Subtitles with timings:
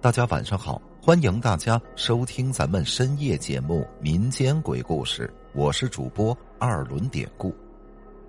[0.00, 5.26] 大家晚上好，欢迎大家收听咱们深夜节目《民间鬼故事》，
[5.58, 7.52] 我是主播二轮典故。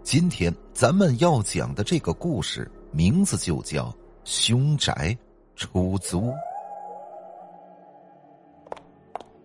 [0.01, 3.85] 今天咱们要讲的这个故事名字就叫
[4.23, 5.15] 《凶宅
[5.55, 6.21] 出租》。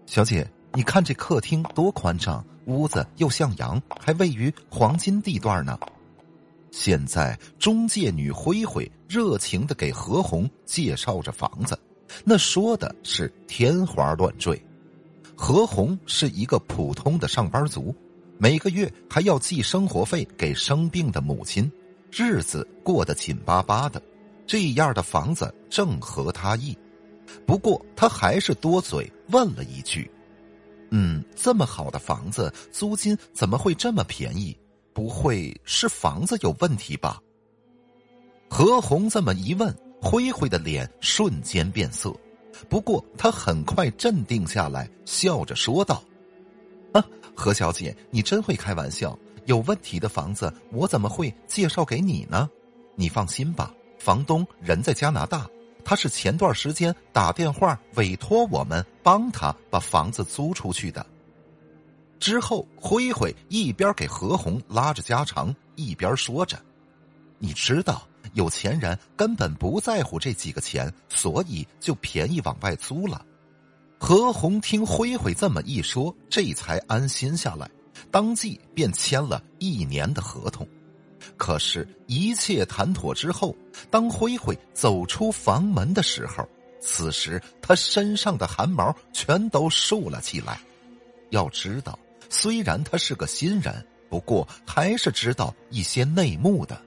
[0.07, 5.79] 小姐，你看这客厅多宽敞，屋子又向阳，还位于黄金地段呢。
[6.71, 11.79] 现在中介女灰灰热情的给何红介绍着房子。
[12.25, 14.61] 那说的是天花乱坠，
[15.35, 17.95] 何红是一个普通的上班族，
[18.39, 21.71] 每个月还要寄生活费给生病的母亲，
[22.11, 24.01] 日子过得紧巴巴的。
[24.47, 26.77] 这样的房子正合他意，
[27.47, 30.11] 不过他还是多嘴问了一句
[30.91, 34.55] ：“嗯，这么好的房子，租金怎么会这么便宜？
[34.93, 37.19] 不会是房子有问题吧？”
[38.51, 39.75] 何红这么一问。
[40.03, 42.13] 灰灰的脸瞬间变色，
[42.69, 46.03] 不过他很快镇定下来，笑着说道
[46.93, 47.03] ：“啊，
[47.37, 49.17] 何小姐，你真会开玩笑。
[49.47, 52.51] 有问题的房子，我怎么会介绍给你呢？
[52.97, 55.49] 你放心吧，房东人在加拿大，
[55.85, 61.07] 他是前段时间打电话委托我们帮他把房子租出去的。”
[62.19, 66.61] 之后，灰灰一边给何红拉着家常，一边说着
[67.39, 73.25] ：“你知道。”有钱人根本不在乎这几个钱，所以就便宜往外租了。
[73.99, 77.71] 何红听灰灰这么一说，这才安心下来，
[78.11, 80.67] 当即便签了一年的合同。
[81.37, 83.55] 可是，一切谈妥之后，
[83.91, 86.49] 当灰灰走出房门的时候，
[86.81, 90.61] 此时他身上的汗毛全都竖了起来。
[91.31, 91.97] 要知道，
[92.29, 96.81] 虽然他是个新人，不过还是知道一些内幕的。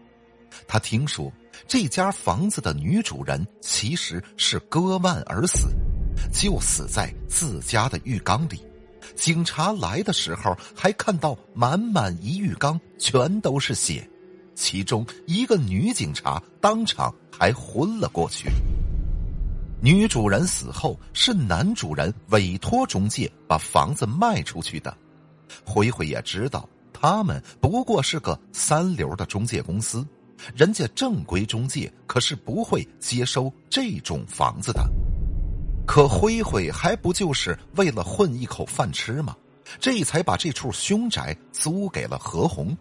[0.68, 1.32] 他听说
[1.68, 5.68] 这家房子的女主人其实是割腕而死，
[6.34, 8.62] 就死在自家的浴缸里。
[9.16, 14.08] 警察来的时候还看到满满一浴缸全都是血，
[14.56, 18.50] 其中一个女警察当场还昏了过去。
[19.82, 24.96] 女主人死后是男主人委托中介把房子卖出去的，
[25.64, 30.06] 灰灰也知道他们不过是个三流的中介公司。
[30.56, 34.90] 人家正规中介可是不会接收这种房子的，
[35.86, 39.36] 可灰灰还不就是为了混一口饭吃吗？
[39.80, 42.78] 这才把这处凶宅租给了何红。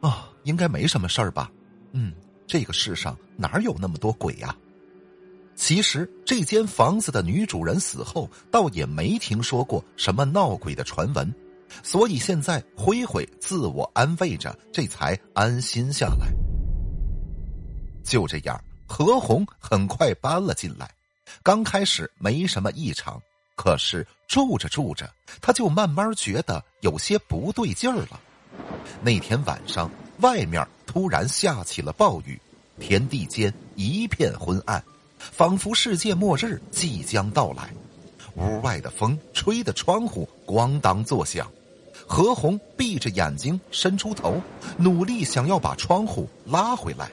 [0.00, 1.50] 啊，应该没什么事儿吧？
[1.92, 2.12] 嗯，
[2.46, 4.56] 这个世上哪有那么多鬼呀？
[5.54, 11.32] 其实这间房子的女主人死后，倒也没听说过什么闹鬼的传闻，
[11.82, 16.32] 所以现在灰灰自我安慰着，这才安心下来。
[18.02, 20.90] 就这样，何红很快搬了进来。
[21.42, 23.20] 刚开始没什么异常，
[23.54, 25.08] 可是住着住着，
[25.40, 28.20] 他就慢慢觉得有些不对劲儿了。
[29.02, 29.90] 那天晚上，
[30.20, 32.40] 外面突然下起了暴雨，
[32.78, 34.82] 天地间一片昏暗，
[35.18, 37.72] 仿佛世界末日即将到来。
[38.36, 41.50] 屋外的风吹得窗户咣当作响。
[42.06, 44.40] 何红闭着眼睛，伸出头，
[44.76, 47.10] 努力想要把窗户拉回来。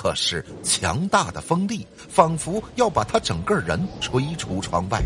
[0.00, 4.98] 可是强大的风力仿佛要把他整个人吹出窗外，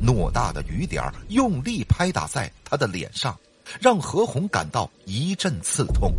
[0.00, 3.36] 偌大的雨点用力拍打在他的脸上，
[3.80, 6.14] 让何红感到一阵刺痛。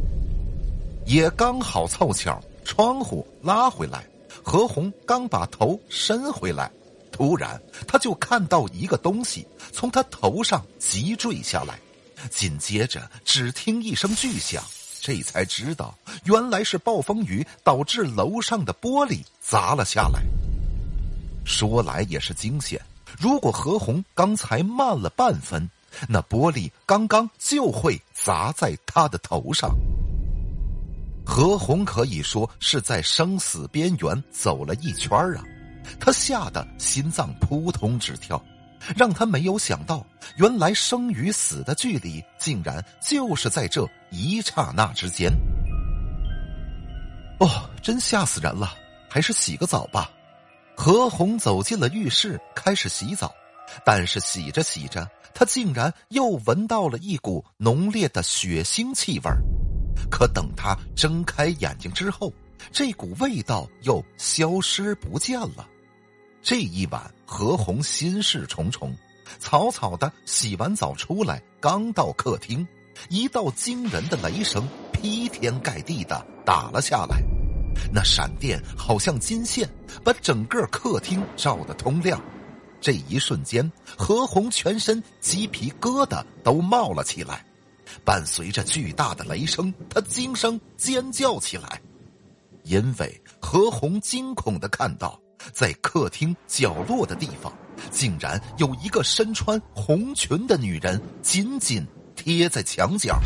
[1.05, 4.05] 也刚好凑巧，窗户拉回来，
[4.43, 6.69] 何红刚把头伸回来，
[7.13, 11.79] 突然他就看到一个东西从他头上急坠下来，
[12.29, 14.61] 紧接着只听一声巨响。
[15.01, 20.21] 这才知道，原来是暴风雨导致楼上的玻璃砸了下来。
[21.43, 22.79] 说来也是惊险，
[23.19, 25.67] 如果何红刚才慢了半分，
[26.07, 29.75] 那玻璃刚刚就会砸在他的头上。
[31.25, 35.43] 何红可以说是在生死边缘走了一圈啊，
[35.99, 38.39] 他吓得心脏扑通直跳。
[38.95, 40.05] 让他没有想到，
[40.37, 45.31] 原来生与死的距离竟然就是在这一刹那之间。
[47.39, 48.75] 哦，真吓死人了！
[49.09, 50.11] 还是洗个澡吧。
[50.75, 53.33] 何红走进了浴室，开始洗澡，
[53.83, 59.31] 但是洗着洗着，他竟然又闻到了一股浓烈的血腥气味
[60.09, 62.31] 可等他睁开眼睛之后，
[62.71, 65.67] 这股味道又消失不见了。
[66.41, 68.95] 这一晚，何红心事重重，
[69.39, 72.67] 草草的洗完澡出来，刚到客厅，
[73.09, 77.21] 一道惊人的雷声劈天盖地的打了下来，
[77.93, 79.69] 那闪电好像金线，
[80.03, 82.21] 把整个客厅照得通亮。
[82.79, 87.45] 这一瞬间，何红全身鸡皮疙瘩都冒了起来，
[88.03, 91.79] 伴随着巨大的雷声，他惊声尖叫起来，
[92.63, 95.19] 因为何红惊恐的看到，
[95.53, 97.53] 在客厅角落的地方，
[97.91, 101.85] 竟然有一个身穿红裙的女人紧紧
[102.23, 103.19] 贴在墙角。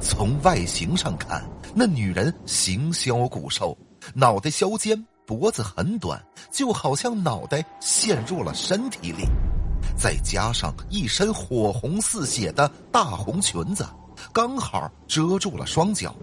[0.00, 1.42] 从外形上看，
[1.74, 3.76] 那女人形削骨瘦，
[4.14, 5.02] 脑袋削尖。
[5.26, 9.24] 脖子很短，就好像脑袋陷入了身体里，
[9.94, 13.86] 再加上一身火红似血的大红裙子，
[14.32, 16.14] 刚好遮住了双脚。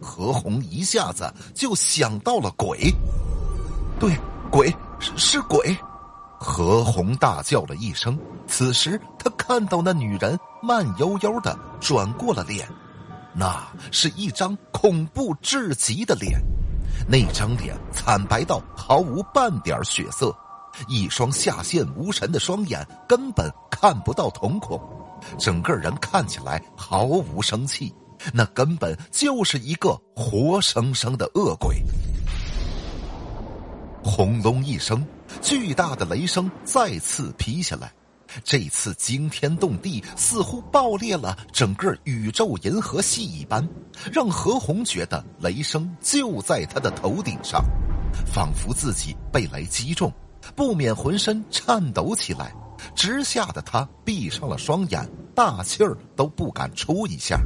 [0.00, 2.92] 何红一下子就想到了鬼，
[3.98, 4.16] 对，
[4.52, 4.72] 鬼
[5.16, 5.76] 是鬼。
[6.44, 8.18] 何红大叫了一声。
[8.46, 12.68] 此时他看到那女人慢悠悠的转过了脸，
[13.34, 16.38] 那是一张恐怖至极的脸。
[17.08, 20.36] 那张脸惨白到毫无半点血色，
[20.86, 24.78] 一双下陷无神的双眼根本看不到瞳孔，
[25.38, 27.92] 整个人看起来毫无生气，
[28.32, 31.82] 那根本就是一个活生生的恶鬼。
[34.04, 35.04] 轰隆一声，
[35.44, 37.92] 巨大的雷声再次劈下来。
[38.42, 43.68] 这次惊天动地，似乎爆裂了整个宇宙银河系一般，
[44.10, 47.62] 让何红觉得雷声就在他的头顶上，
[48.24, 50.10] 仿佛自己被雷击中，
[50.56, 52.52] 不免浑身颤抖起来，
[52.96, 57.38] 直吓得他闭上了双眼，大气儿都不敢出一下。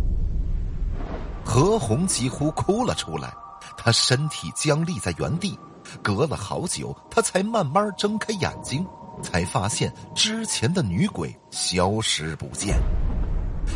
[1.45, 3.35] 何红几乎哭了出来，
[3.77, 5.59] 他身体僵立在原地，
[6.03, 8.87] 隔了好久，他才慢慢睁开眼睛。
[9.21, 12.81] 才发现之前的女鬼消失不见。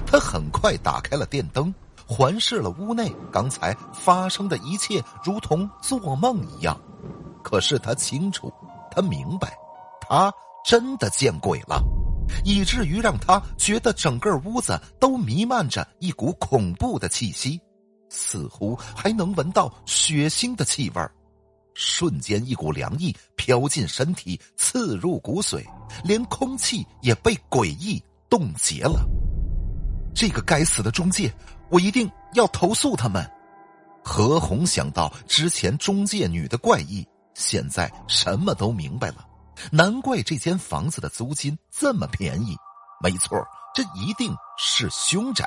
[0.06, 1.74] 他很快打开了电灯，
[2.06, 6.80] 环视了屋内，刚才发生的一切如同做梦一样。
[7.42, 8.52] 可是他清楚，
[8.88, 9.52] 他明白，
[10.00, 10.32] 他
[10.64, 11.82] 真的见鬼了，
[12.44, 17.60] 以至于让他觉得整个屋子都弥漫着一股恐怖的气息，
[18.08, 21.12] 似乎还能闻到血腥的气味儿。
[21.74, 25.64] 瞬间，一股凉意飘进身体，刺入骨髓，
[26.04, 29.04] 连空气也被诡异冻结了。
[30.14, 31.32] 这个该死的中介，
[31.70, 33.28] 我一定要投诉他们。
[34.04, 39.26] 何红想到之前中介女的怪异，现在什么都明白了。
[39.70, 42.56] 难怪这间房子的租金这么便宜，
[43.02, 43.38] 没错，
[43.74, 45.44] 这一定是凶宅。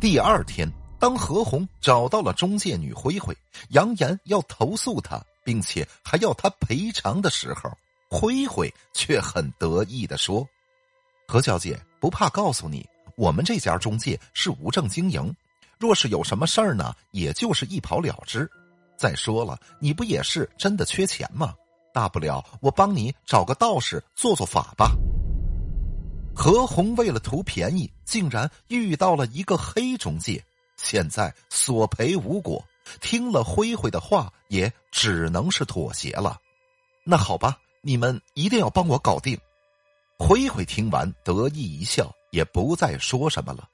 [0.00, 0.70] 第二天。
[0.98, 3.36] 当何红找到了中介女灰灰，
[3.70, 7.70] 扬言要投诉她，并且还要她赔偿的时候，
[8.10, 10.46] 灰灰却很得意的说
[11.28, 12.84] ：“何小姐不怕告诉你，
[13.16, 15.32] 我们这家中介是无证经营，
[15.78, 18.50] 若是有什么事儿呢，也就是一跑了之。
[18.96, 21.54] 再说了，你不也是真的缺钱吗？
[21.94, 24.96] 大不了我帮你找个道士做做法吧。”
[26.34, 30.44] 何红为了图便宜，竟然遇到了一个黑中介。
[30.80, 32.64] 现在索赔无果，
[33.00, 36.40] 听了灰灰的话，也只能是妥协了。
[37.04, 39.38] 那好吧，你们一定要帮我搞定。
[40.18, 43.68] 灰灰听完得意一笑，也不再说什么了。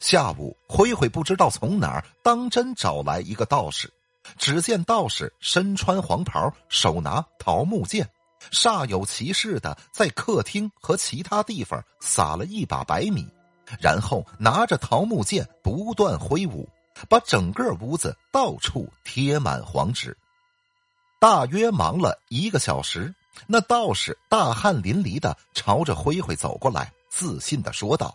[0.00, 3.92] 下午，灰灰不知道从哪儿当真找来一个道士。
[4.38, 8.08] 只见道士身穿黄袍，手拿桃木剑，
[8.50, 13.28] 煞有其事的在客厅和其他地方撒了一把白米。
[13.80, 16.68] 然后拿着桃木剑不断挥舞，
[17.08, 20.16] 把整个屋子到处贴满黄纸。
[21.20, 23.14] 大约忙了一个小时，
[23.46, 28.14] 那道士大汗淋漓的朝着灰灰走过来，自信的说道：“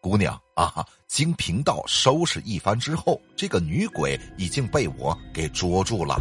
[0.00, 6.16] 姑娘啊，经贫道收拾一番之后，这个女鬼已经被我给捉住了。”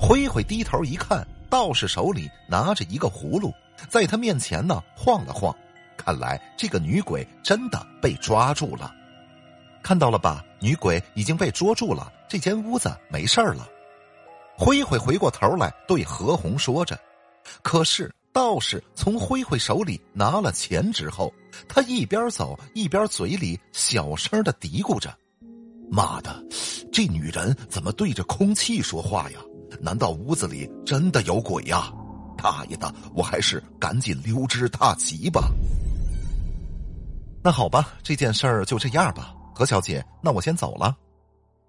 [0.00, 3.52] 灰灰低头一看，道士手里拿着一个葫芦，
[3.88, 5.54] 在他面前呢晃了晃。
[5.96, 8.94] 看来这个女鬼真的被抓住了，
[9.82, 10.44] 看到了吧？
[10.60, 13.68] 女鬼已经被捉住了，这间屋子没事了。
[14.56, 16.98] 灰灰回过头来对何红说着，
[17.62, 21.32] 可是道士从灰灰手里拿了钱之后，
[21.68, 25.14] 他一边走一边嘴里小声的嘀咕着
[25.90, 26.42] ：“妈的，
[26.92, 29.38] 这女人怎么对着空气说话呀？
[29.80, 31.92] 难道屋子里真的有鬼呀？
[32.38, 35.50] 大爷的，我还是赶紧溜之大吉吧。”
[37.44, 40.96] 那好吧，这件事儿就这样吧，何小姐，那我先走了。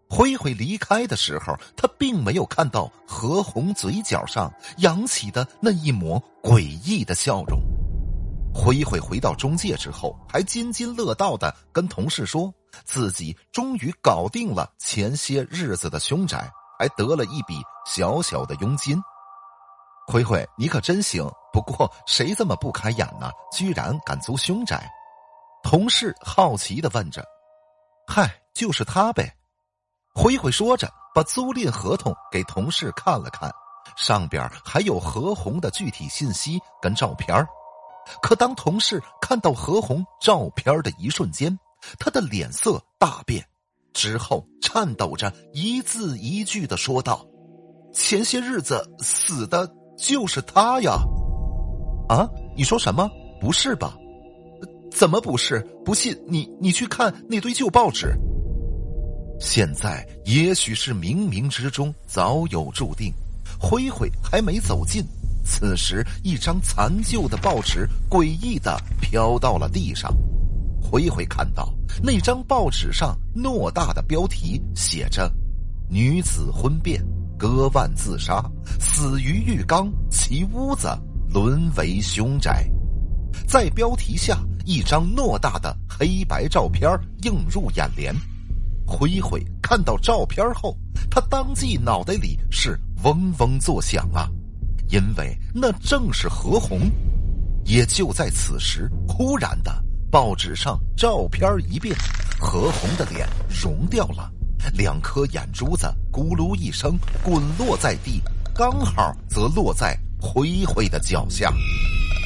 [0.09, 7.59] 灰灰离开的时候，他并没有看到何红嘴角上扬起的那一抹诡异的笑容。
[8.53, 12.53] 灰灰回到中介之后，还津津乐道的跟同事说
[12.85, 18.97] 自己终于搞定了前些日子的凶宅，还得了一笔小小的佣金。
[20.07, 21.29] 灰灰，你可真行！
[21.51, 23.29] 不过谁这么不开眼呢？
[23.51, 24.89] 居然敢租凶宅？
[25.65, 27.25] 同事好奇的问着。
[28.07, 29.35] 嗨，就是他呗。
[30.13, 33.51] 灰灰说着，把租赁合同给同事看了看，
[33.97, 37.43] 上边还有何红的具体信息跟照片
[38.21, 41.57] 可当同事看到何红照片的一瞬间，
[41.97, 43.43] 他的脸色大变，
[43.91, 47.25] 之后颤抖着一字一句的说道
[47.91, 49.67] ：“前些日子死的
[49.97, 50.93] 就是他呀！”
[52.07, 53.09] 啊，你说什么？
[53.41, 53.97] 不是吧？
[54.95, 55.59] 怎么不是？
[55.83, 58.17] 不信你，你去看那堆旧报纸。
[59.41, 63.13] 现在也许是冥冥之中早有注定，
[63.59, 65.03] 灰灰还没走近。
[65.43, 70.15] 此时，一张残旧的报纸诡异的飘到了地上。
[70.81, 75.29] 灰灰看到那张报纸上偌大的标题写着
[75.91, 77.05] ：“女子婚变，
[77.37, 78.49] 割腕自杀，
[78.79, 80.87] 死于浴缸，其屋子
[81.27, 82.65] 沦为凶宅。”
[83.45, 86.89] 在标题下，一张偌大的黑白照片
[87.23, 88.13] 映入眼帘。
[88.85, 90.77] 灰灰看到照片后，
[91.09, 94.29] 他当即脑袋里是嗡嗡作响啊。
[94.89, 96.79] 因为那正是何红，
[97.63, 101.95] 也就在此时，忽然的报纸上照片一变，
[102.39, 104.31] 何红的脸融掉了，
[104.73, 108.21] 两颗眼珠子咕噜一声滚落在地，
[108.53, 111.51] 刚好则落在灰灰的脚下。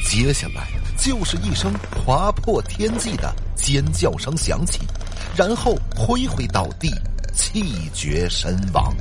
[0.06, 0.68] 接下来
[1.00, 1.72] 就是一声
[2.04, 4.80] 划破天际的尖叫声响起，
[5.34, 6.90] 然后灰灰倒地，
[7.34, 8.94] 气绝身亡。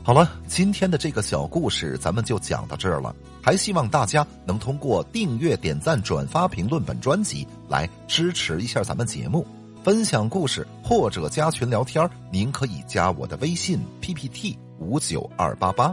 [0.00, 3.12] 好了，今天的这个小故事咱们就讲到这儿了。
[3.42, 9.44] 还希望大家能通过订阅、点赞、转发、评论本专辑来支持一下咱们节目，
[9.82, 15.92] 分享故事或者加群聊天您可以加我的微信 p p t 五九二八八。